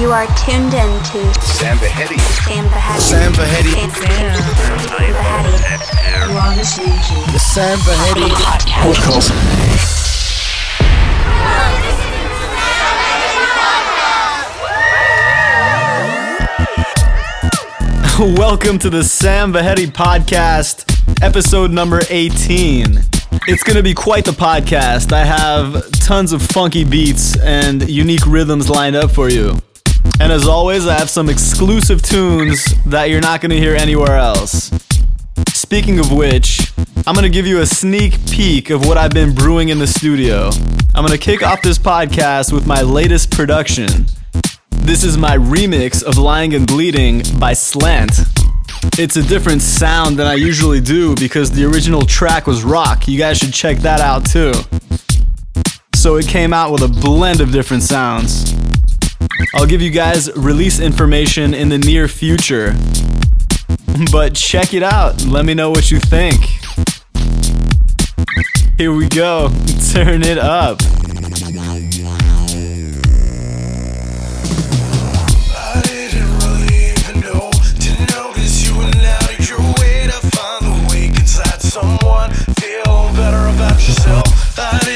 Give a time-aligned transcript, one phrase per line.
[0.00, 2.18] You are tuned in to Sam Vahedi.
[2.18, 3.00] Sam Vahedi.
[3.00, 3.70] Sam Vahedi.
[3.92, 4.32] Sam
[5.12, 5.52] Vahedi.
[6.30, 8.30] You are listening to The Sam Vahedi
[8.70, 9.30] podcast.
[18.38, 23.00] Welcome to the Sam Vahedi podcast, episode number 18.
[23.48, 25.12] It's going to be quite the podcast.
[25.12, 29.60] I have tons of funky beats and unique rhythms lined up for you.
[30.20, 34.16] And as always, I have some exclusive tunes that you're not going to hear anywhere
[34.16, 34.70] else.
[35.48, 36.72] Speaking of which,
[37.06, 39.86] I'm going to give you a sneak peek of what I've been brewing in the
[39.86, 40.50] studio.
[40.94, 44.06] I'm going to kick off this podcast with my latest production.
[44.70, 48.12] This is my remix of Lying and Bleeding by Slant.
[48.98, 53.08] It's a different sound than I usually do because the original track was rock.
[53.08, 54.52] You guys should check that out too.
[55.94, 58.52] So it came out with a blend of different sounds.
[59.54, 62.74] I'll give you guys release information in the near future.
[64.12, 65.24] But check it out.
[65.24, 66.36] Let me know what you think.
[68.78, 69.48] Here we go.
[69.92, 70.80] Turn it up.
[84.62, 84.89] I didn't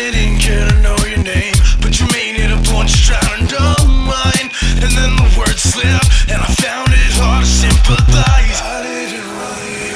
[5.83, 8.58] and I found it hard to sympathize.
[8.62, 9.91] I didn't really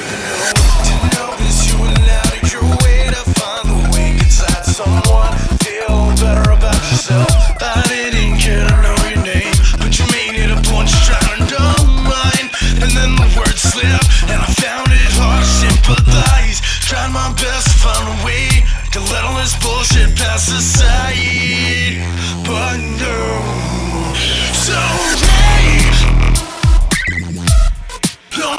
[1.15, 5.31] know you allowed your way to find the wake inside someone.
[5.63, 7.31] Feel better about yourself.
[7.63, 11.63] I didn't care to know your name, but you made it a trying to
[12.03, 12.47] mine.
[12.83, 16.59] And then the words slipped, and I found it hard to sympathize.
[16.83, 21.38] Tried my best to find a way to let all this bullshit pass aside,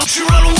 [0.00, 0.59] don't you run away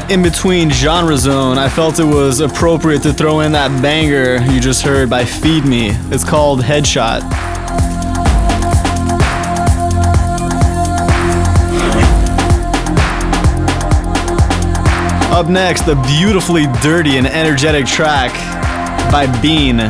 [0.00, 4.36] that in between genre zone, I felt it was appropriate to throw in that banger
[4.52, 5.90] you just heard by Feed Me.
[6.10, 7.22] It's called Headshot.
[15.32, 18.32] Up next, the beautifully dirty and energetic track
[19.10, 19.80] by Bean.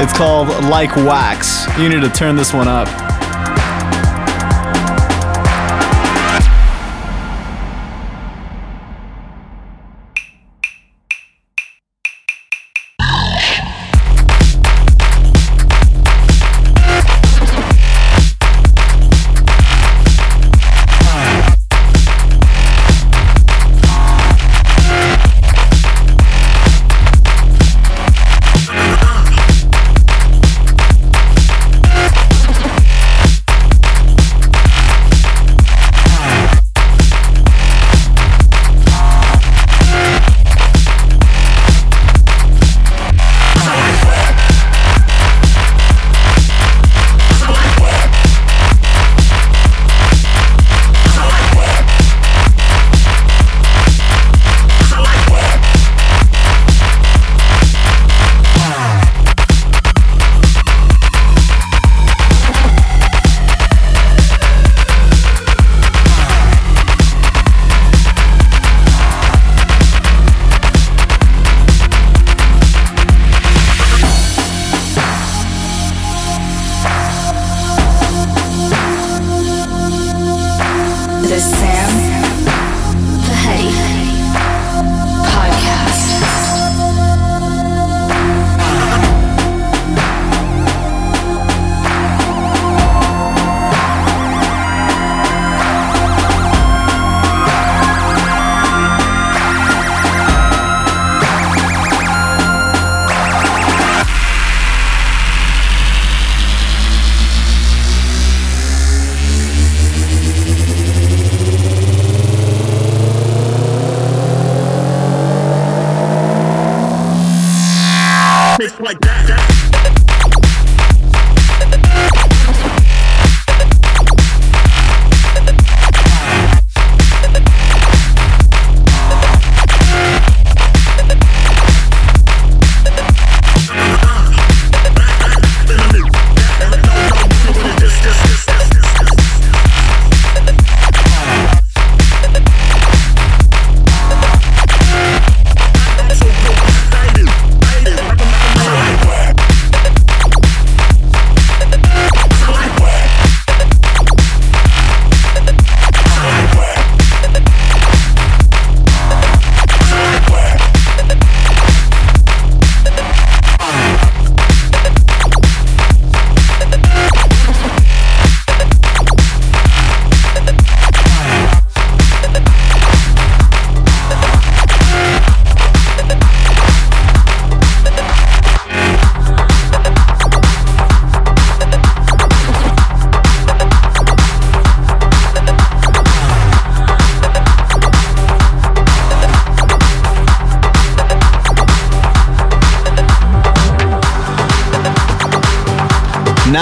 [0.00, 1.66] It's called Like Wax.
[1.78, 3.07] You need to turn this one up.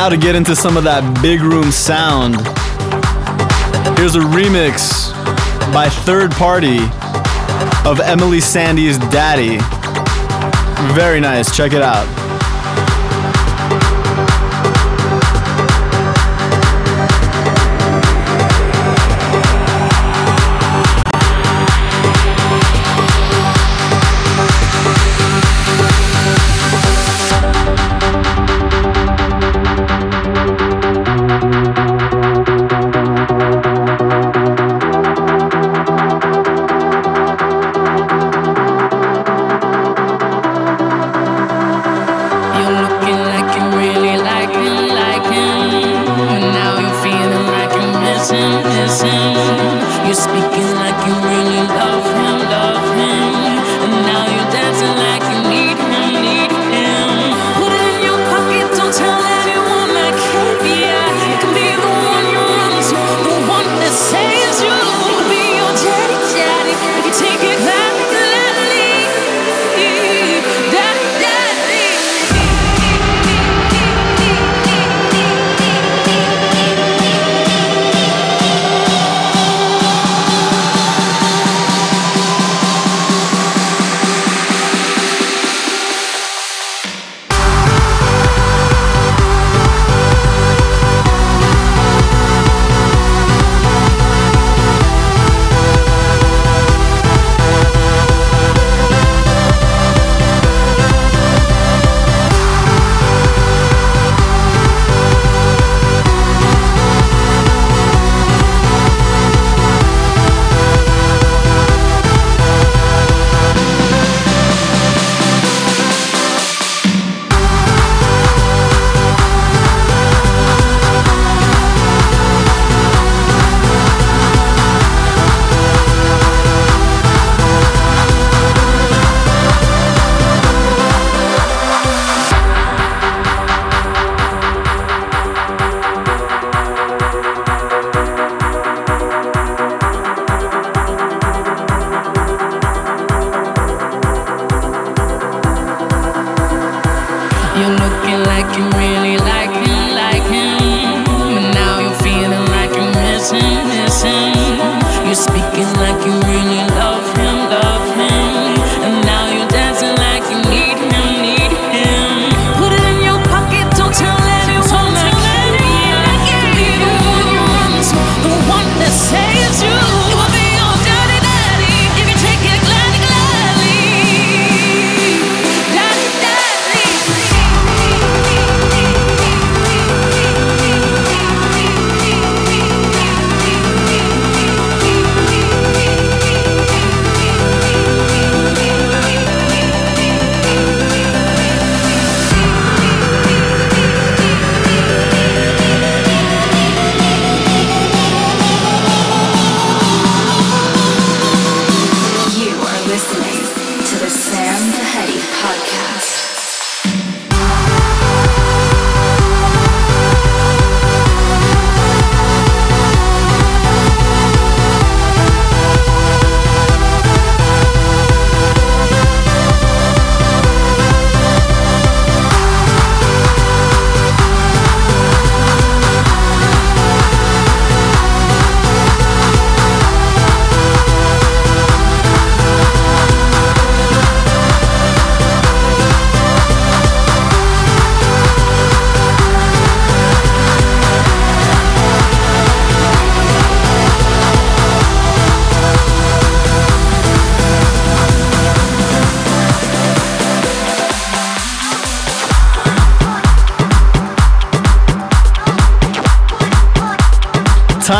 [0.07, 2.37] Now to get into some of that big room sound.
[3.99, 5.11] Here's a remix
[5.75, 6.77] by Third Party
[7.83, 9.59] of Emeli Sandé's Daddy.
[10.95, 11.57] Very nice.
[11.57, 12.07] Check it out.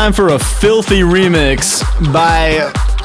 [0.07, 1.83] time for a filthy remix
[2.13, 2.59] by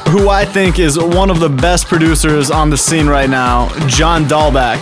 [0.09, 4.23] who I think is one of the best producers on the scene right now, John
[4.23, 4.77] Dahlback.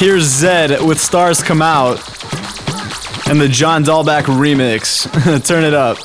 [0.00, 1.98] Here's Zedd with Stars Come Out
[3.28, 5.06] and the John Dahlback remix.
[5.46, 5.98] Turn it up.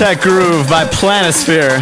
[0.00, 1.76] Tech groove by Planisphere.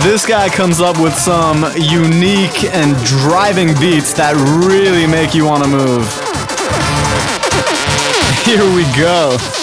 [0.00, 5.64] This guy comes up with some unique and driving beats that really make you want
[5.64, 6.06] to move.
[8.46, 9.59] Here we go.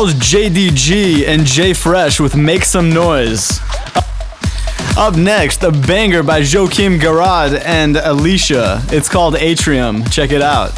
[0.00, 3.60] Was JDG and J Fresh with Make Some Noise.
[4.96, 8.82] Up next, a banger by Joachim Garraud and Alicia.
[8.86, 10.02] It's called Atrium.
[10.06, 10.72] Check it out.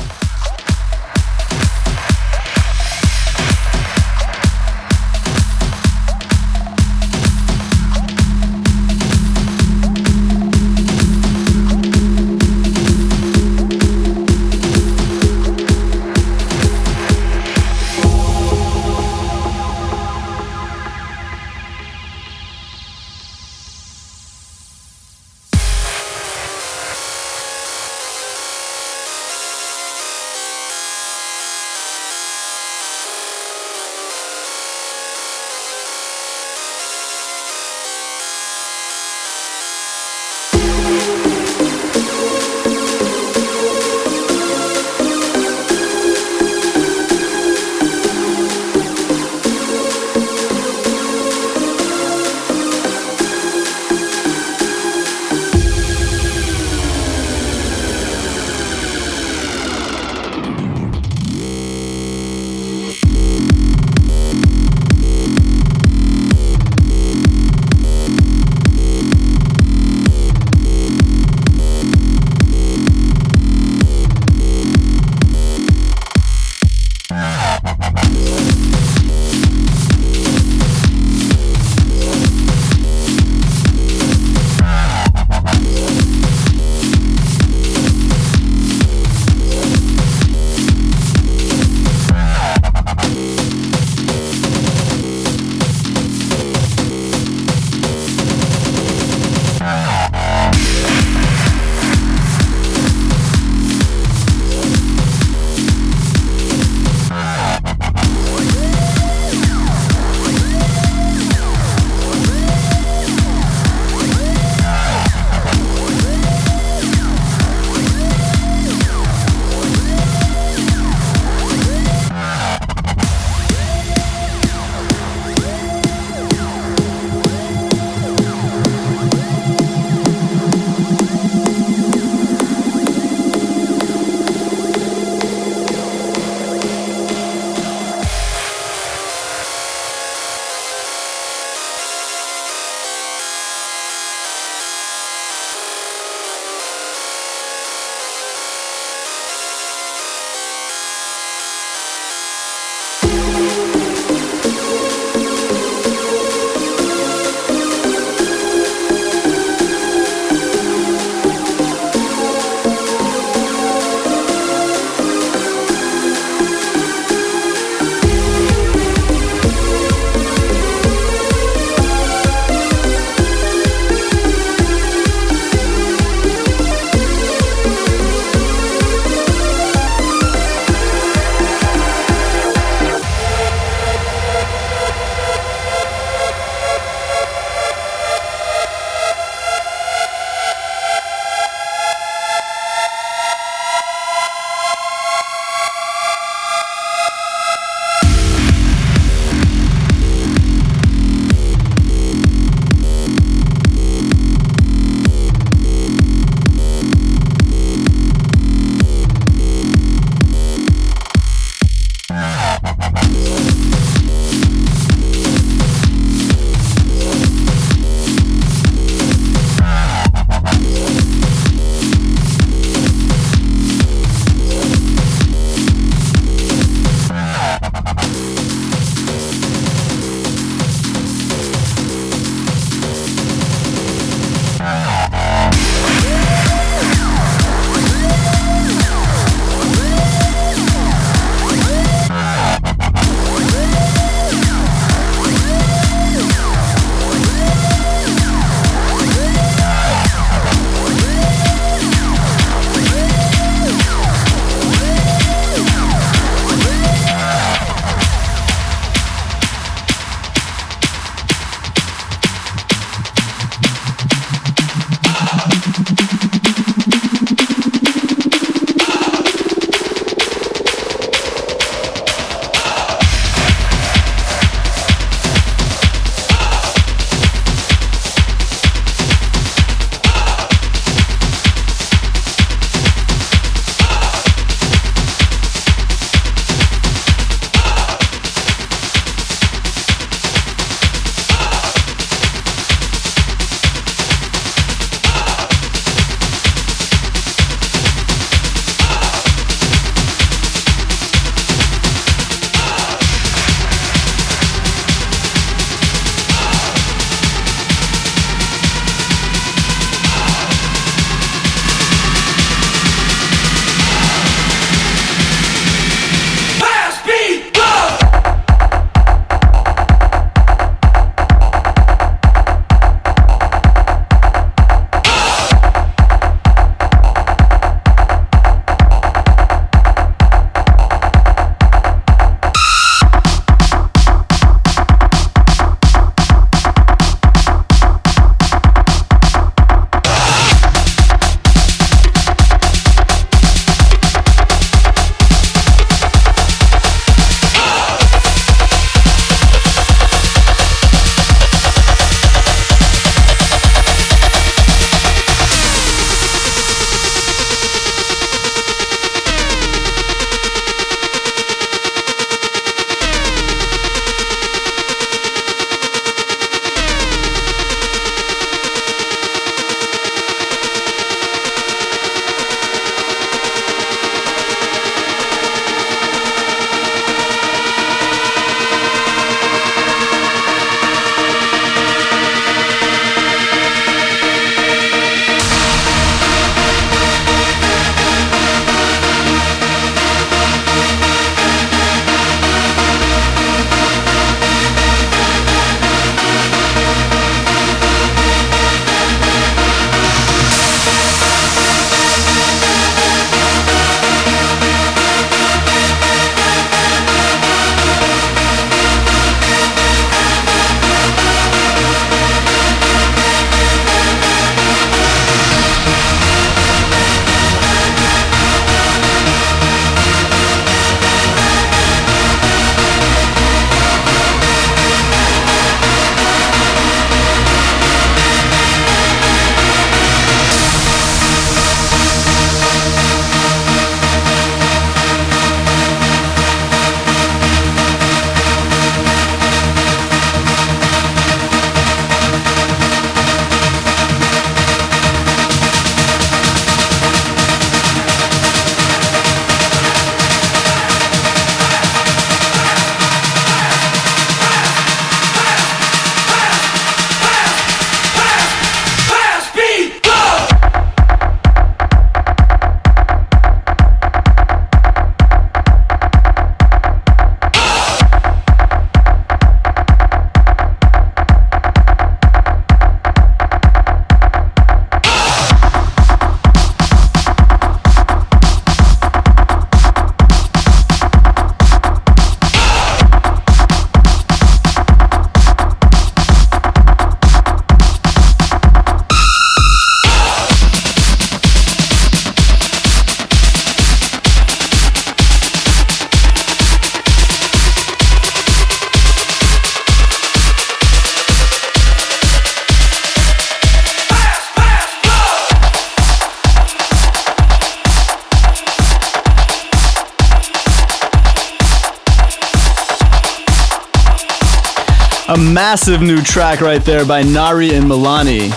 [515.73, 518.53] Massive new track right there by Nari and Milani.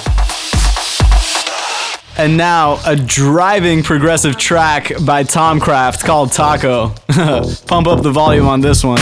[2.17, 6.89] And now a driving progressive track by Tomcraft called Taco.
[7.67, 8.99] Pump up the volume on this one.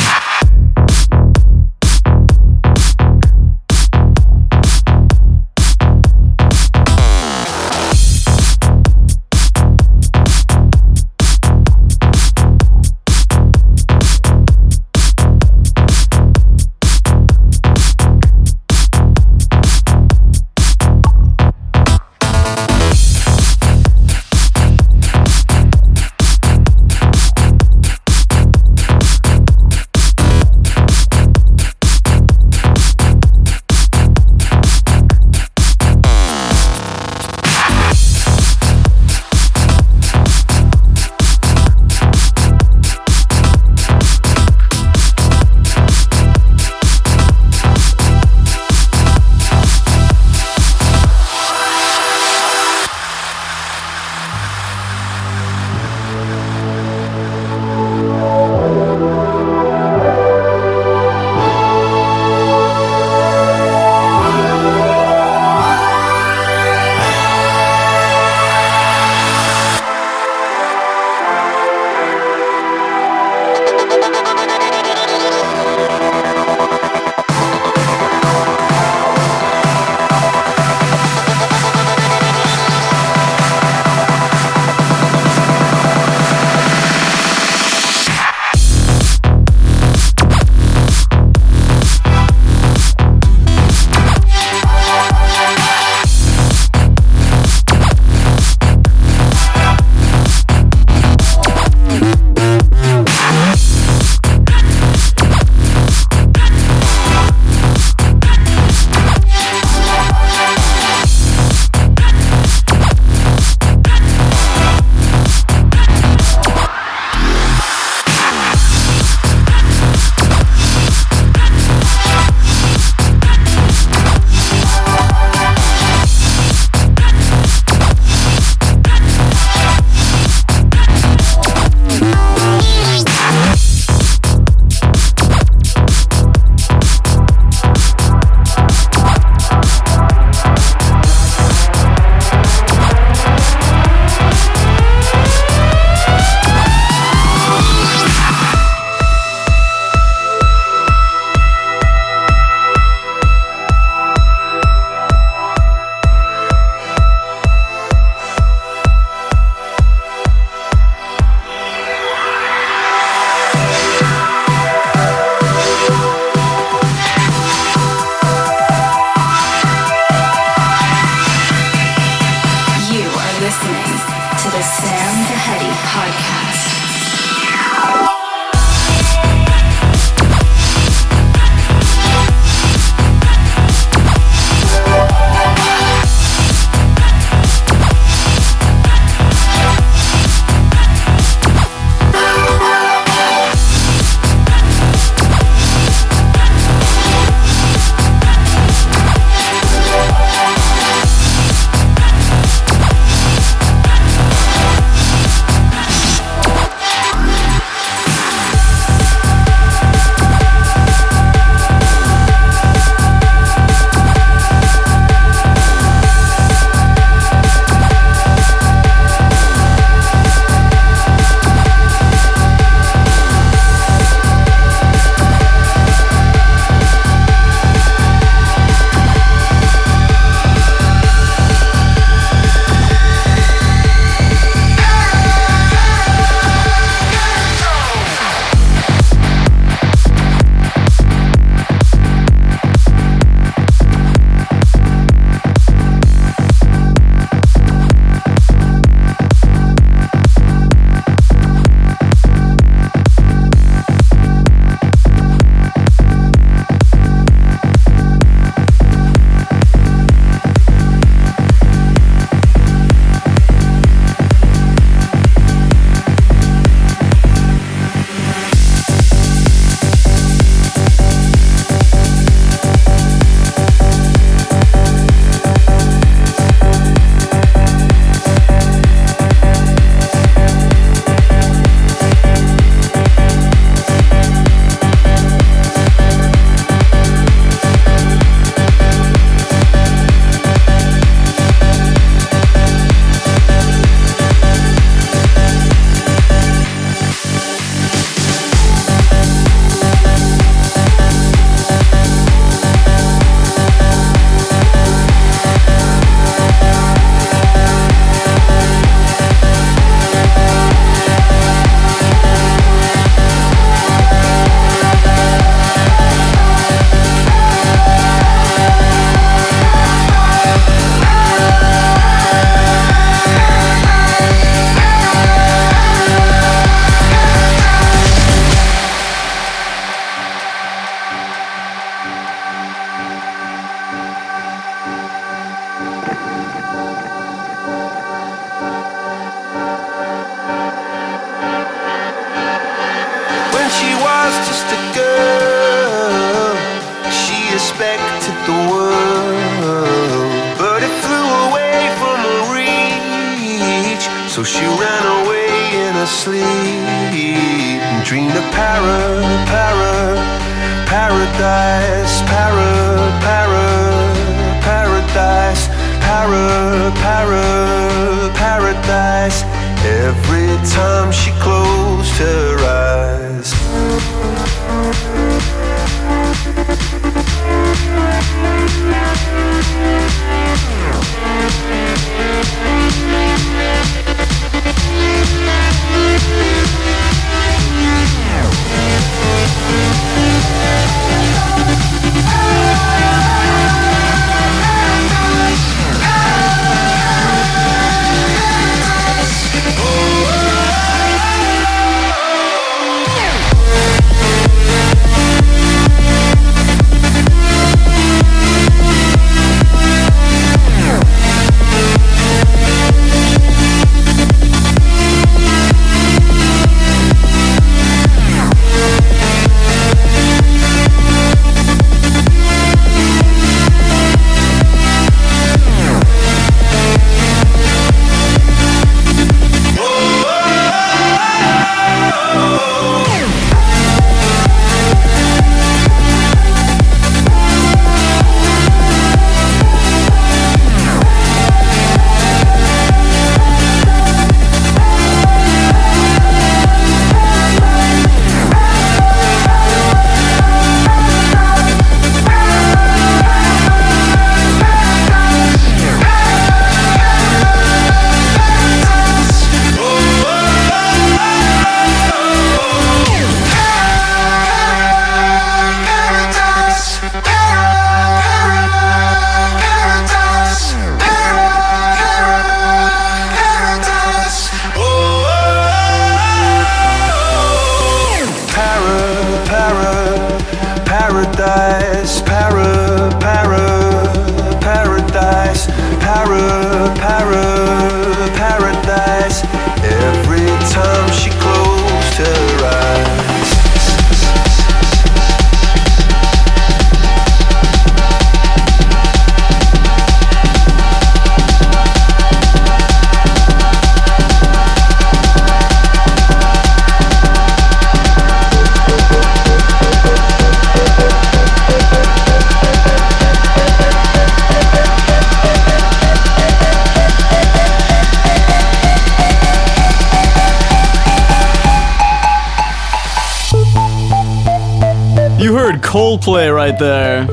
[525.94, 527.28] Coldplay right there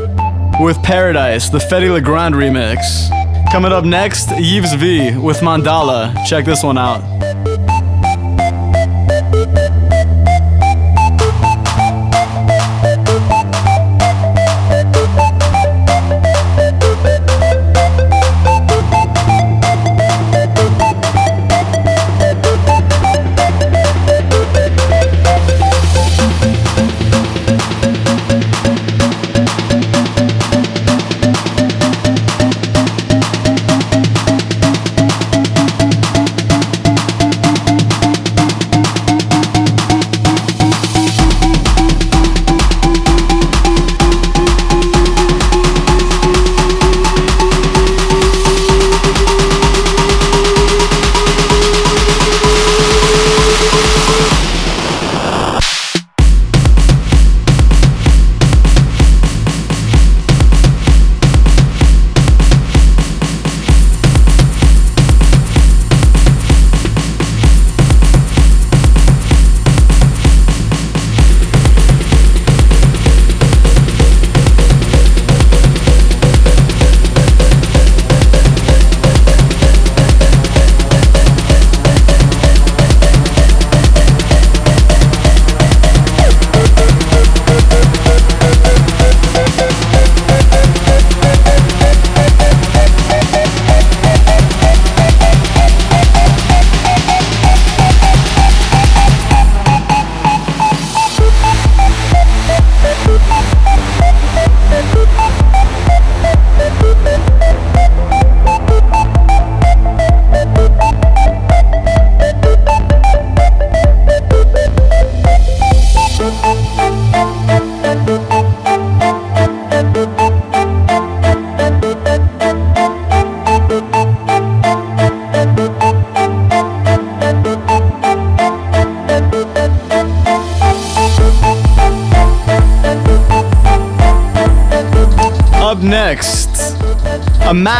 [0.61, 3.09] with Paradise, the Fedde Le Grand remix.
[3.51, 6.15] Coming up next, Yves V with Mandala.
[6.27, 7.01] Check this one out.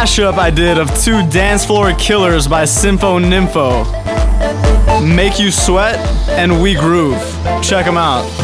[0.01, 3.85] Mashup I did of two dance floor killers by Sympho Nympho.
[5.15, 5.99] Make You Sweat
[6.29, 7.21] and We Groove.
[7.61, 8.40] Check them out.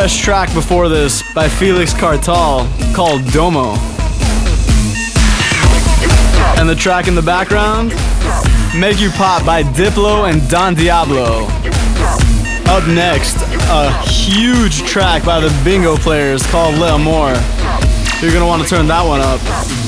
[0.00, 3.74] Fresh track before this by Felix Cartal called Domo.
[6.58, 7.90] And the track in the background,
[8.74, 11.44] Make You Pop by Diplo and Don Diablo.
[12.72, 13.36] Up next,
[13.68, 17.34] a huge track by the Bingo Players called L'Amour.
[18.22, 19.79] You're gonna wanna turn that one up.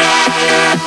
[0.00, 0.80] Yeah.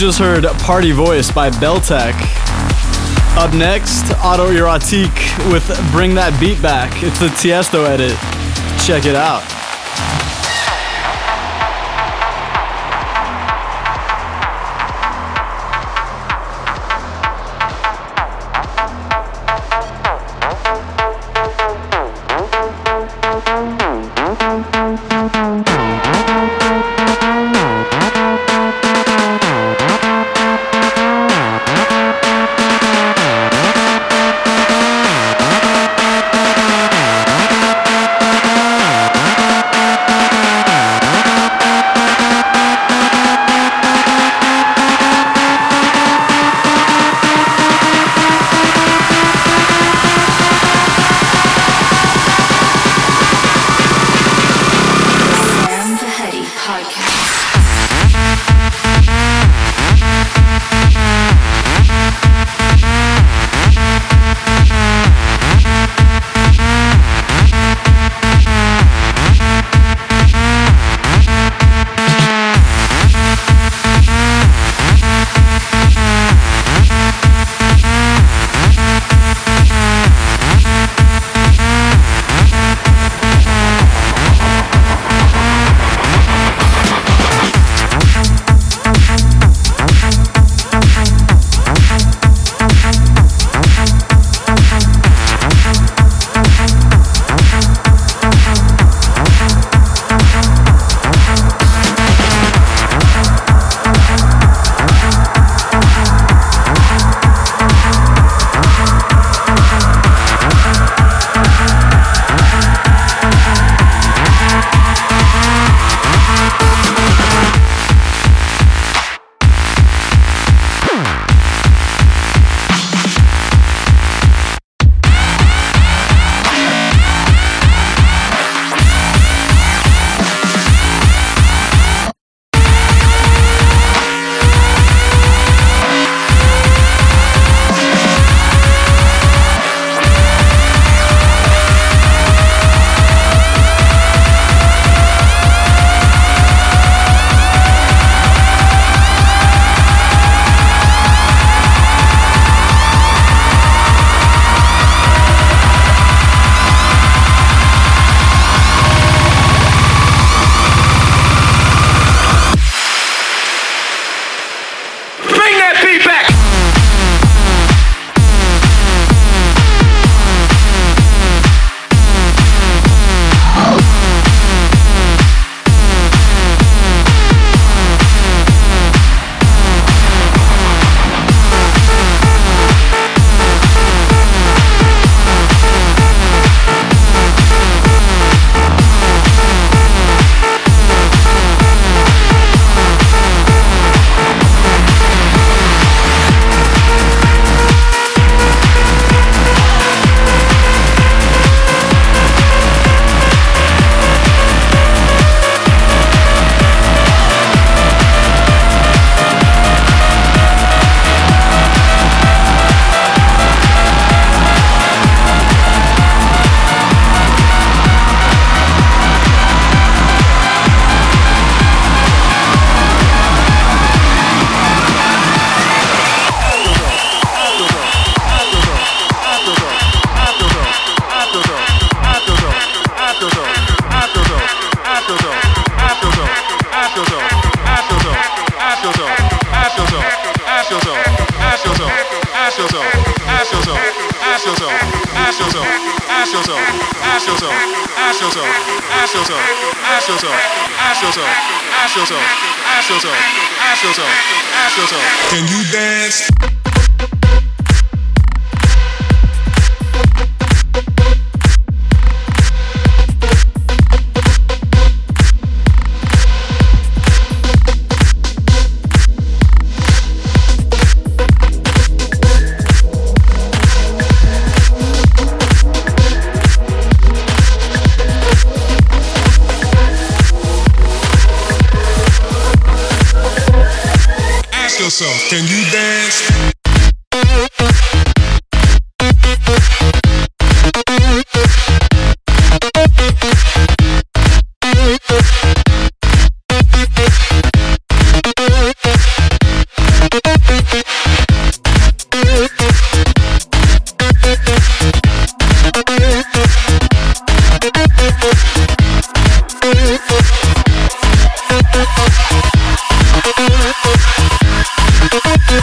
[0.00, 2.14] Just heard Party Voice by Beltek.
[3.36, 7.02] Up next, Autoerotique with Bring That Beat Back.
[7.02, 8.16] It's the Tiesto edit.
[8.82, 9.59] Check it out.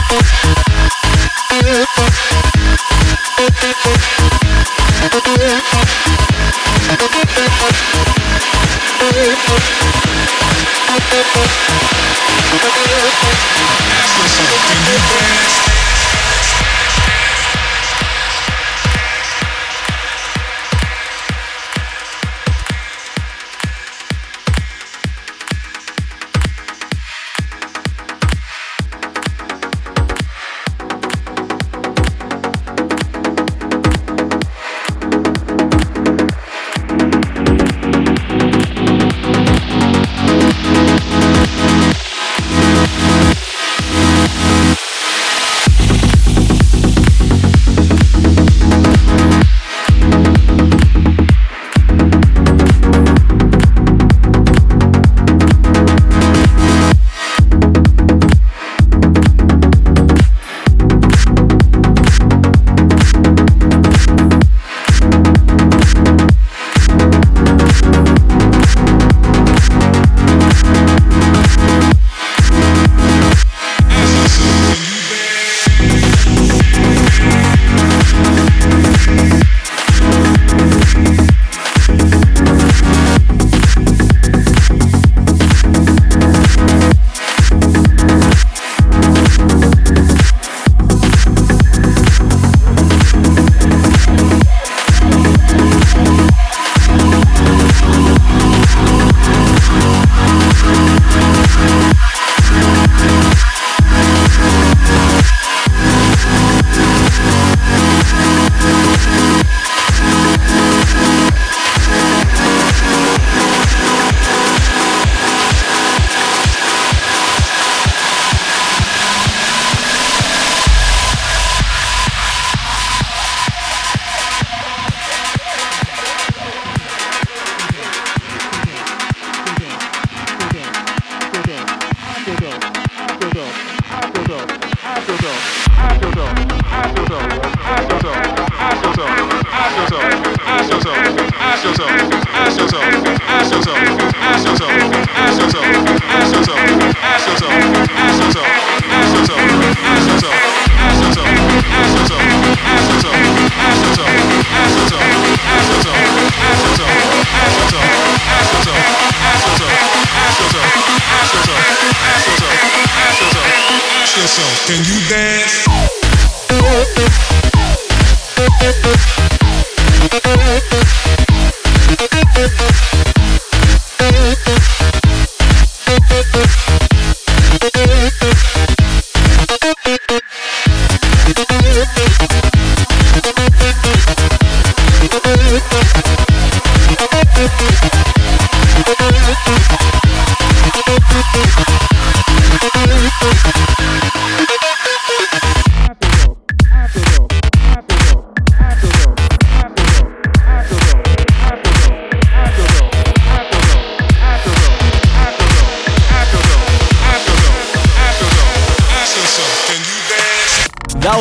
[0.06, 0.57] Beautiful.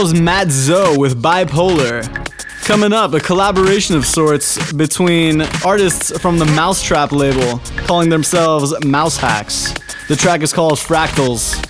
[0.08, 2.02] Was Matt Zo with Bipolar.
[2.64, 10.08] Coming up, a collaboration of sorts between artists from the mau5trap label, calling themselves Mau5hax.
[10.08, 11.62] The track is called Fractals.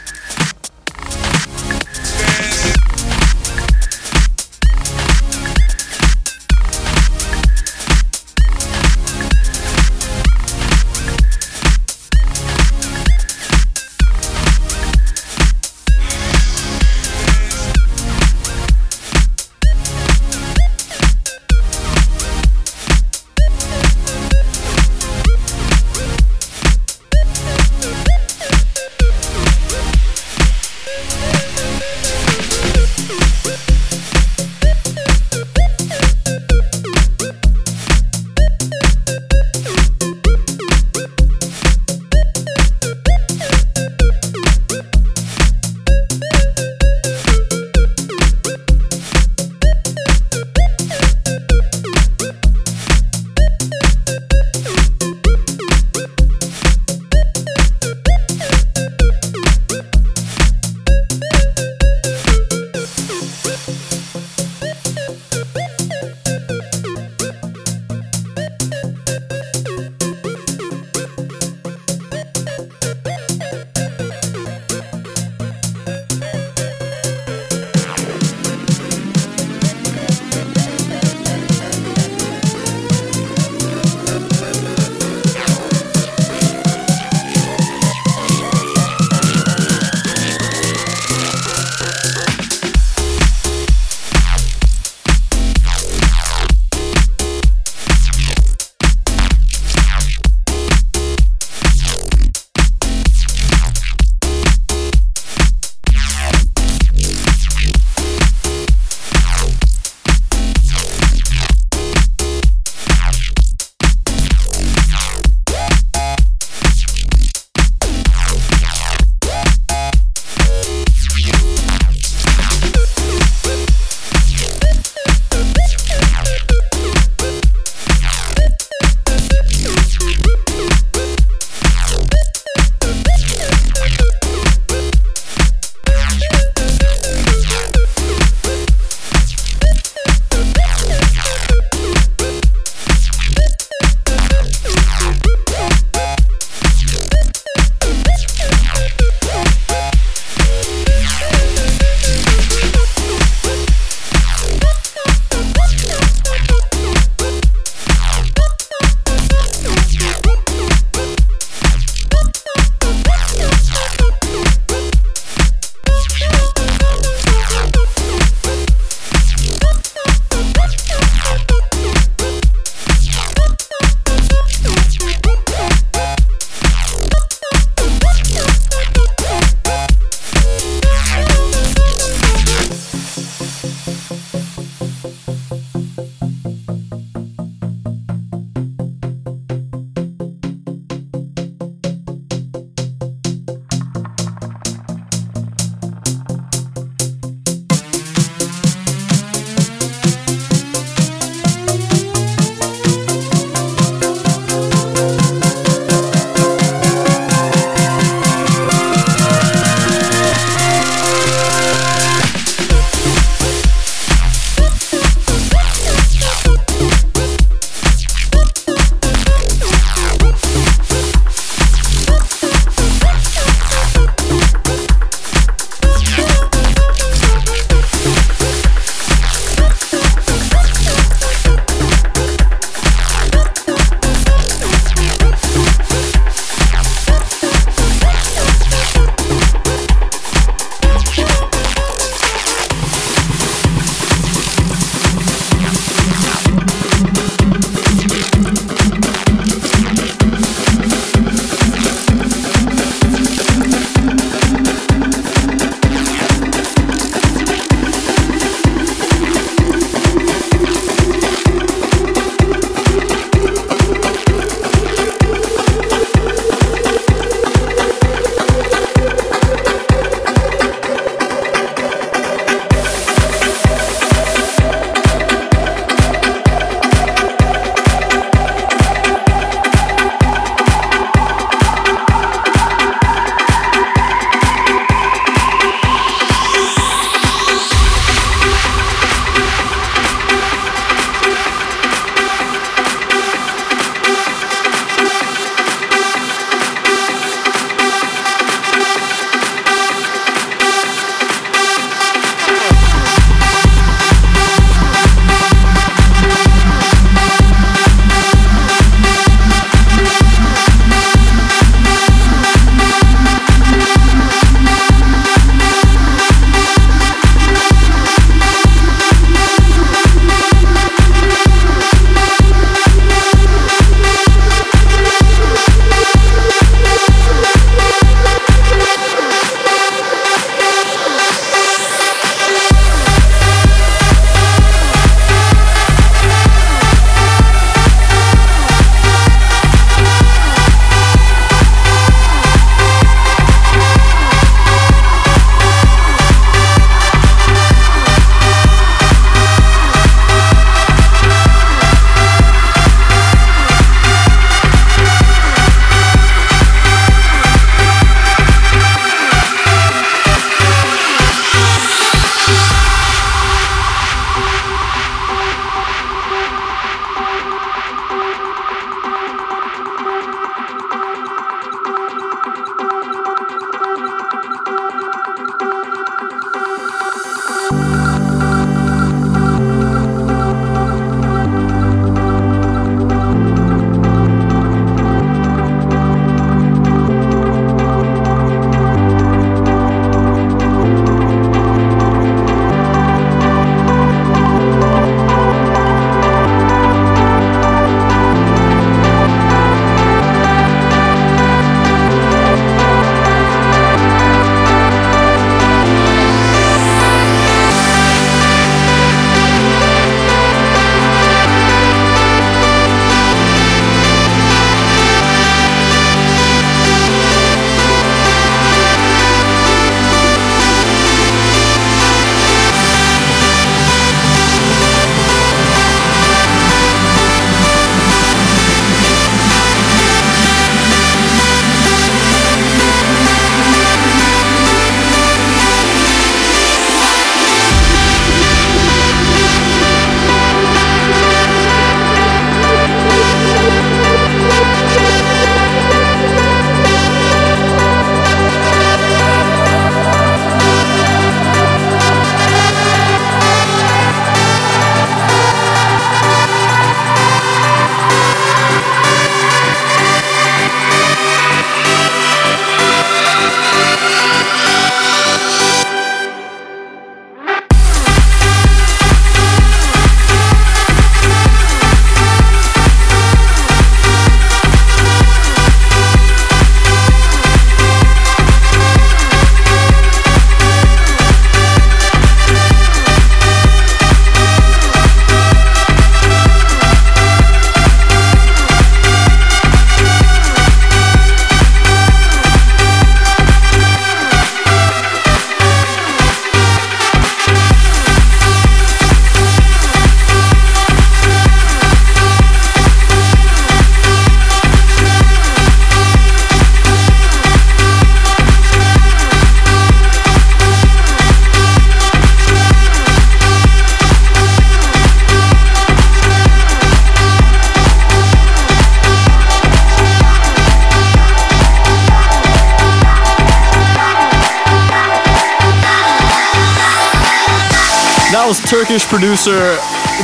[528.47, 529.77] house Turkish producer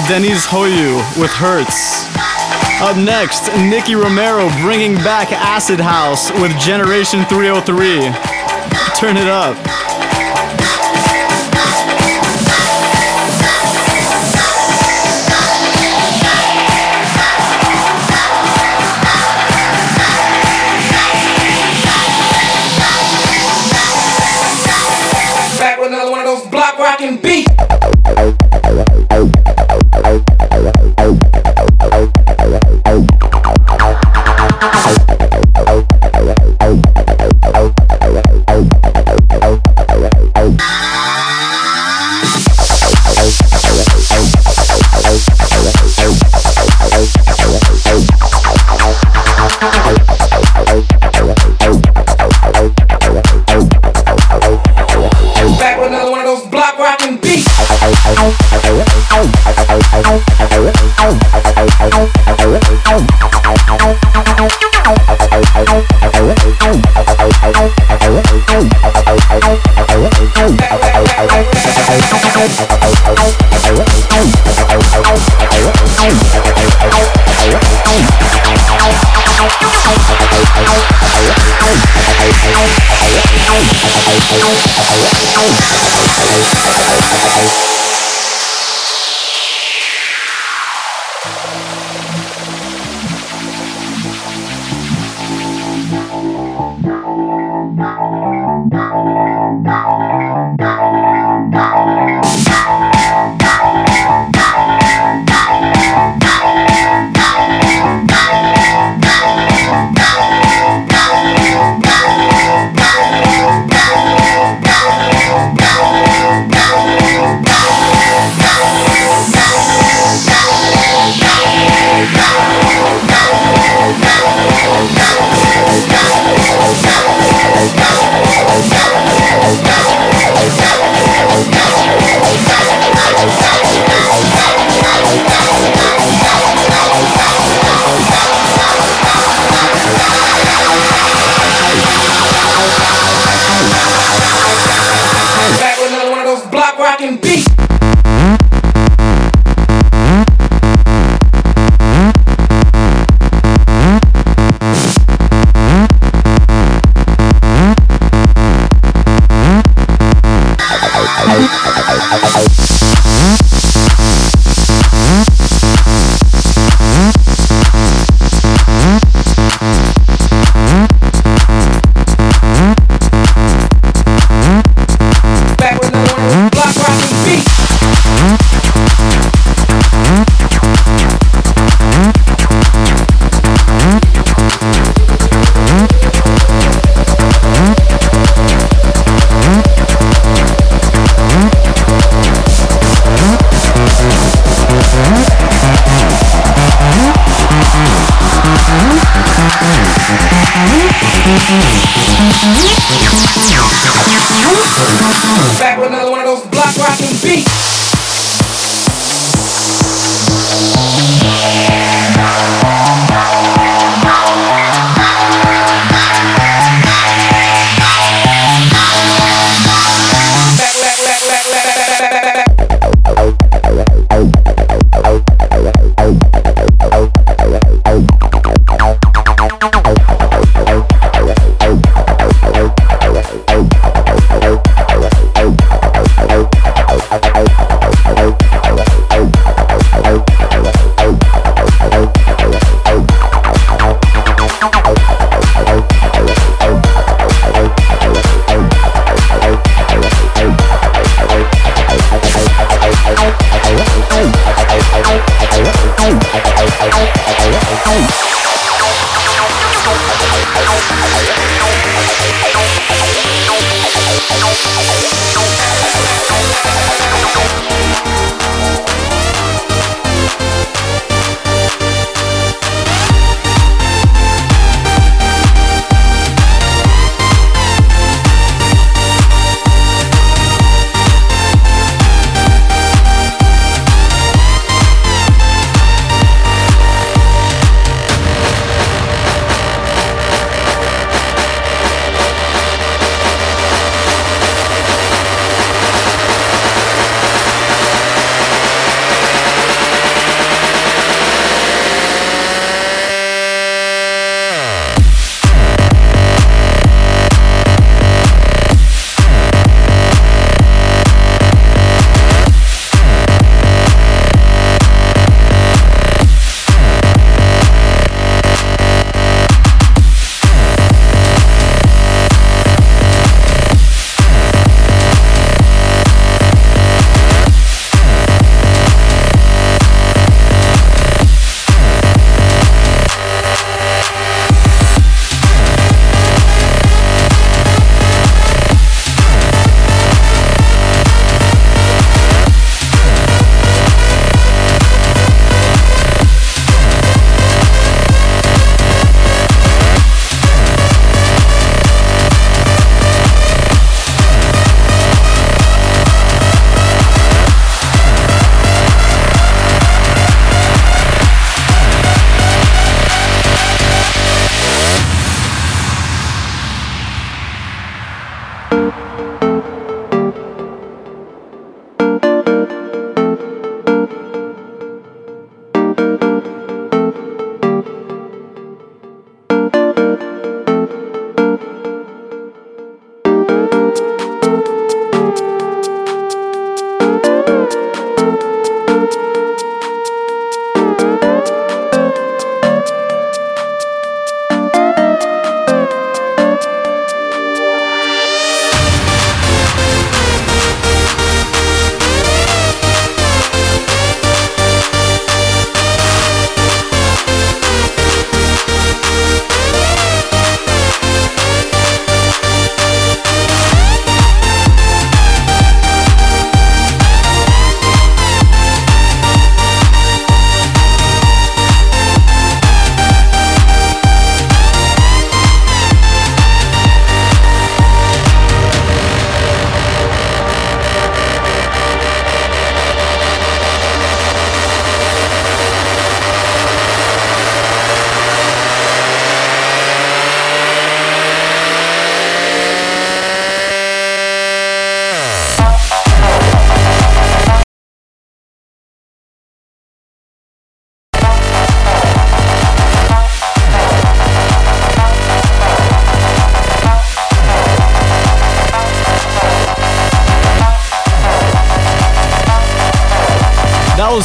[0.07, 2.07] Deniz Koyu with Hertz.
[2.81, 8.13] Up next, Nicky Romero bringing back Acid House with Generation 303.
[8.95, 9.57] Turn it up.
[84.33, 84.72] Bye.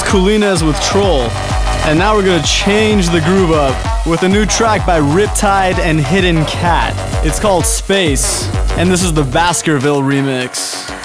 [0.08, 1.22] Was Coolines with Troll.
[1.86, 6.00] And now we're gonna change the groove up with a new track by Riptide and
[6.00, 6.94] Hidden Cat.
[7.24, 10.97] It's called Space, and this is the Baskerville remix.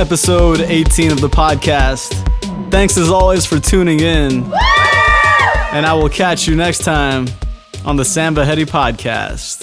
[0.00, 2.08] Episode 18 of the podcast.
[2.70, 4.44] Thanks as always for tuning in.
[5.72, 7.26] And I will catch you next time
[7.84, 9.59] on the Sam Vahedi podcast.